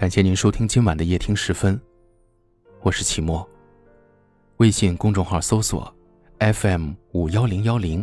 [0.00, 1.78] 感谢您收听今晚的夜听时分，
[2.80, 3.46] 我是齐墨。
[4.56, 5.94] 微信公众号搜索
[6.38, 8.02] FM 五幺零幺零，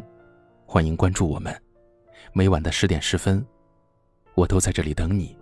[0.67, 1.59] 欢迎关注我们。
[2.33, 3.43] 每晚的十点十分，
[4.35, 5.35] 我都在这里等你。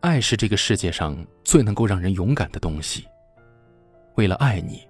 [0.00, 3.06] 爱是这个世界上最能够让人勇敢的东西。
[4.16, 4.86] 为了爱你，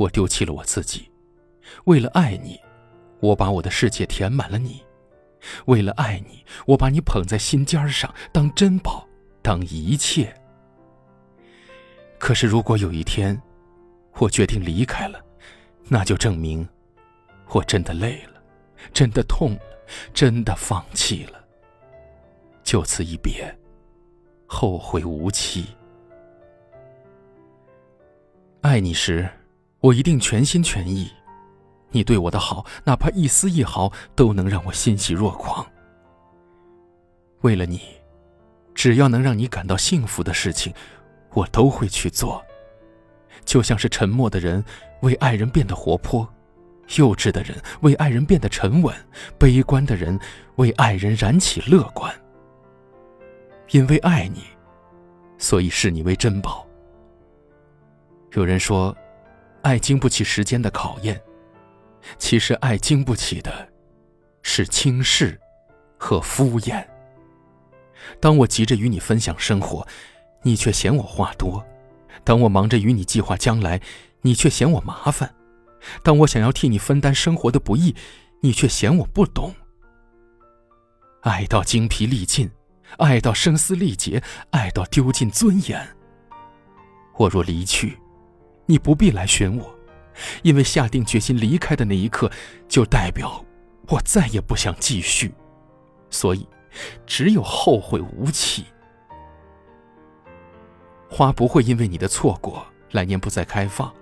[0.00, 1.10] 我丢弃了我自己；
[1.84, 2.58] 为了爱你，
[3.20, 4.82] 我把我的世界填满了你；
[5.66, 9.06] 为了爱你，我把你捧在心尖上，当珍宝，
[9.42, 10.34] 当一切。
[12.18, 13.38] 可是，如果有一天，
[14.14, 15.22] 我决定离开了，
[15.86, 16.66] 那就证明，
[17.48, 18.42] 我真的累了，
[18.94, 19.60] 真的痛了，
[20.14, 21.44] 真的放弃了。
[22.62, 23.54] 就此一别。
[24.46, 25.66] 后会无期。
[28.62, 29.30] 爱你时，
[29.80, 31.10] 我一定全心全意。
[31.90, 35.66] 你对我的好，哪怕一丝一毫，都能让我欣喜若狂。
[37.40, 37.80] 为了你，
[38.74, 40.72] 只要能让你感到幸福的事情，
[41.32, 42.44] 我都会去做。
[43.44, 44.62] 就像是沉默的人
[45.00, 46.28] 为爱人变得活泼，
[46.96, 48.94] 幼稚的人为爱人变得沉稳，
[49.38, 50.16] 悲观的人
[50.56, 52.14] 为爱人燃起乐观。
[53.70, 54.44] 因为爱你，
[55.38, 56.66] 所以视你为珍宝。
[58.32, 58.96] 有人说，
[59.62, 61.20] 爱经不起时间的考验，
[62.18, 63.68] 其实爱经不起的，
[64.42, 65.38] 是轻视
[65.98, 66.84] 和敷衍。
[68.20, 69.86] 当我急着与你分享生活，
[70.42, 71.62] 你却嫌我话多；
[72.24, 73.80] 当我忙着与你计划将来，
[74.22, 75.28] 你却嫌我麻烦；
[76.02, 77.94] 当我想要替你分担生活的不易，
[78.40, 79.54] 你却嫌我不懂。
[81.22, 82.50] 爱到精疲力尽。
[82.98, 85.96] 爱到声嘶力竭，爱到丢尽尊严。
[87.16, 87.96] 我若离去，
[88.70, 89.76] 你不必来寻我，
[90.42, 92.30] 因为下定决心离开的那一刻，
[92.68, 93.44] 就代表
[93.88, 95.34] 我再也不想继续，
[96.08, 96.46] 所以
[97.04, 98.64] 只有后会无期。
[101.08, 103.92] 花不会因为你的错过来年不再开放，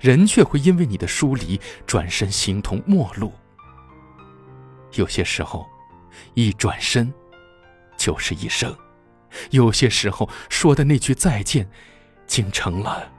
[0.00, 3.30] 人却会因为你的疏离转身形同陌路。
[4.94, 5.66] 有些时候，
[6.34, 7.12] 一转身。
[7.98, 8.72] 就是一生，
[9.50, 11.68] 有些时候说的那句再见，
[12.28, 13.10] 竟成了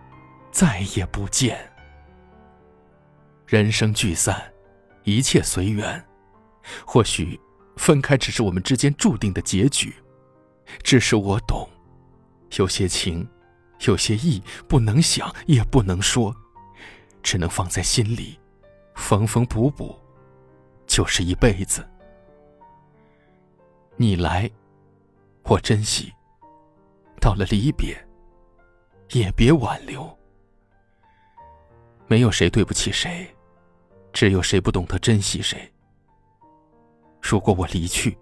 [0.51, 1.57] 再也不见。
[3.45, 4.51] 人生聚散，
[5.03, 6.03] 一切随缘。
[6.85, 7.39] 或许
[7.77, 9.95] 分开只是我们之间注定的结局，
[10.83, 11.67] 只是我懂，
[12.57, 13.27] 有些情，
[13.87, 16.35] 有些意，不能想也不能说，
[17.23, 18.39] 只能放在心里，
[18.95, 19.97] 缝缝补补，
[20.85, 21.87] 就是一辈子。
[23.95, 24.49] 你来。
[25.43, 26.13] 我珍惜，
[27.19, 27.97] 到了离别，
[29.13, 30.18] 也别挽留。
[32.09, 33.27] 没有谁对不起谁，
[34.11, 35.71] 只有谁不懂得珍惜谁。
[37.21, 38.17] 如果我离去，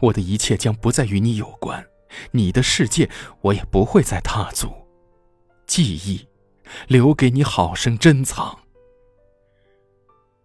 [0.00, 1.86] 我的一切将不再与你有关，
[2.30, 3.08] 你的世界
[3.42, 4.72] 我也不会再踏足。
[5.66, 6.26] 记忆，
[6.86, 8.58] 留给你好生珍藏。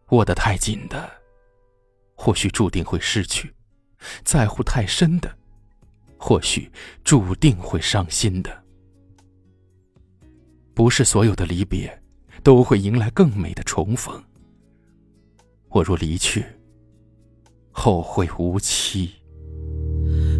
[0.10, 1.10] 握得太紧的，
[2.16, 3.48] 或许注定会失去；
[4.26, 5.34] 在乎太深的。
[6.18, 6.70] 或许
[7.06, 8.64] 注定会伤心的，
[10.74, 12.03] 不是所有的离别
[12.44, 14.22] 都会迎来更美的重逢。
[15.70, 16.46] 我若离去，
[17.72, 19.12] 后会无期。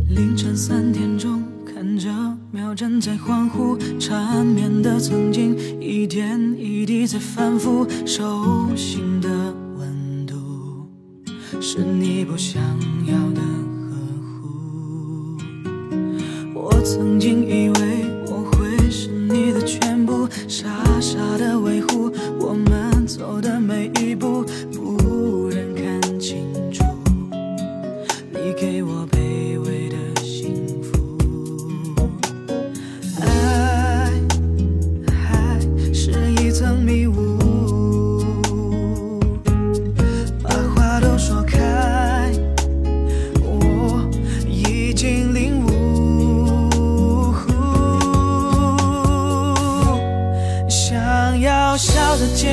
[0.10, 2.10] 凌晨三点钟，看着
[2.52, 9.30] 秒针在欢呼，缠绵的曾经一点一滴在反复，手心的
[9.78, 10.36] 温度
[11.62, 12.62] 是你不想
[13.08, 13.43] 要的。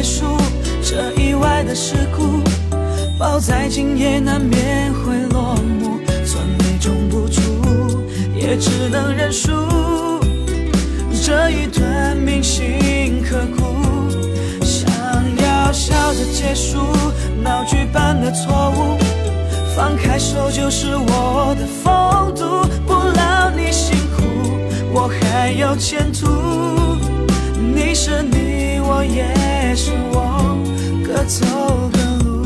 [0.01, 0.25] 结束
[0.83, 2.43] 这意外的事故，
[3.19, 6.01] 抱再紧也难免会落幕。
[6.25, 8.03] 酸梅种不出，
[8.35, 9.51] 也只能认输。
[11.23, 14.09] 这一段铭心刻骨，
[14.63, 14.91] 想
[15.37, 16.79] 要笑着结束
[17.43, 18.97] 闹剧般的错误。
[19.77, 24.23] 放开手就是我的风度，不劳你辛苦，
[24.95, 26.27] 我还有前途。
[27.59, 28.40] 你是你，
[28.91, 29.51] 我也。
[29.77, 30.59] 是我
[31.07, 31.47] 各走
[31.93, 32.43] 各路。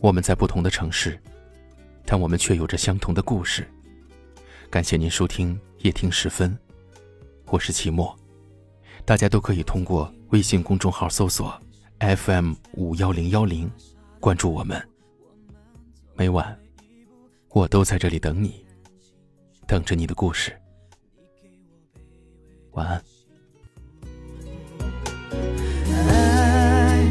[0.00, 1.20] 我们在不同的城市，
[2.06, 3.68] 但我们却有着相同的故事。
[4.70, 6.58] 感谢您收听夜听时分，
[7.48, 8.18] 我是齐墨。
[9.04, 11.54] 大家都可以通过微信公众号搜索
[12.00, 13.70] FM 五幺零幺零，
[14.20, 14.82] 关注我们。
[16.14, 16.58] 每晚，
[17.50, 18.64] 我都在这里等你，
[19.66, 20.52] 等着你的故事。
[22.72, 23.02] 晚安。
[26.08, 27.10] 爱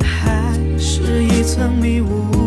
[0.00, 2.45] 还是一层迷雾。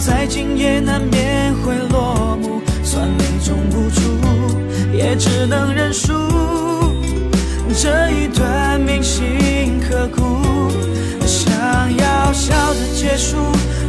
[0.00, 4.00] 再近也难免会落幕，算美中不足，
[4.94, 6.14] 也只能认输。
[7.78, 10.70] 这一段铭心刻骨，
[11.26, 11.52] 想
[11.98, 13.36] 要笑着结束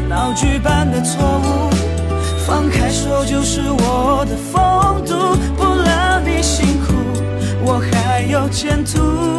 [0.10, 1.69] 闹剧般的错误，
[2.46, 5.16] 放开手就是我的风度，
[5.56, 6.94] 不让你辛苦，
[7.63, 9.31] 我还有前途。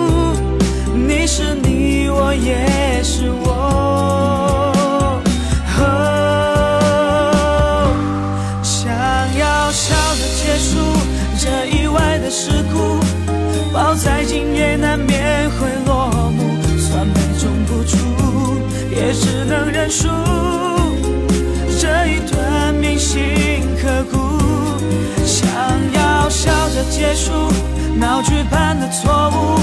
[12.35, 12.99] 是苦，
[13.75, 17.99] 抱再紧也难免会落幕，算杯中不出，
[18.91, 20.09] 也只能认输。
[21.79, 23.21] 这一段铭心
[23.83, 24.17] 刻骨，
[25.27, 25.47] 想
[25.93, 27.33] 要笑着结束，
[28.01, 29.61] 闹剧般的错误，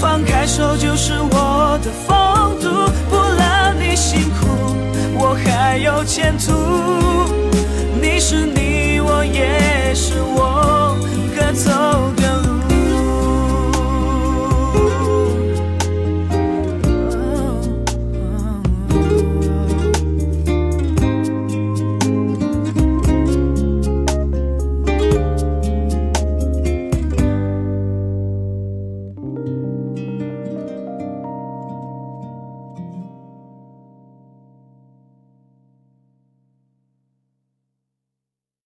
[0.00, 4.74] 放开手就是我的风度，不让你辛苦，
[5.18, 6.50] 我还有前途。
[8.00, 10.79] 你是你，我也是我。